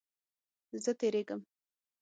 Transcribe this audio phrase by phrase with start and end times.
[0.83, 1.41] زه تیریږم